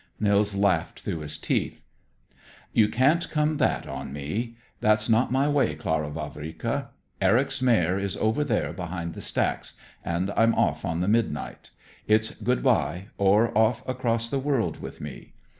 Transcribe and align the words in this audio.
Nils 0.19 0.55
laughed 0.55 1.01
through 1.01 1.19
his 1.19 1.37
teeth. 1.37 1.83
"You 2.73 2.89
can't 2.89 3.29
come 3.29 3.57
that 3.57 3.85
on 3.87 4.11
me. 4.11 4.55
That's 4.79 5.07
not 5.07 5.31
my 5.31 5.47
way, 5.47 5.75
Clara 5.75 6.09
Vavrika. 6.09 6.89
Eric's 7.21 7.61
mare 7.61 7.99
is 7.99 8.17
over 8.17 8.43
there 8.43 8.73
behind 8.73 9.13
the 9.13 9.21
stacks, 9.21 9.75
and 10.03 10.31
I'm 10.35 10.55
off 10.55 10.85
on 10.85 11.01
the 11.01 11.07
midnight. 11.07 11.69
It's 12.07 12.31
good 12.31 12.63
by, 12.63 13.09
or 13.19 13.55
off 13.55 13.87
across 13.87 14.27
the 14.27 14.39
world 14.39 14.81
with 14.81 15.01
me. 15.01 15.33